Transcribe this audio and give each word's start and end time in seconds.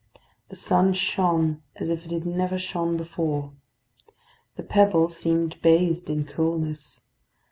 The 0.49 0.55
sun 0.55 0.93
shone 0.93 1.61
as 1.75 1.91
if 1.91 2.05
it 2.05 2.11
had 2.11 2.25
never 2.25 2.57
shone 2.57 2.97
before. 2.97 3.53
The 4.55 4.63
pebbles 4.63 5.15
seemed 5.15 5.61
bathed 5.61 6.09
in 6.09 6.25
coolness. 6.25 7.03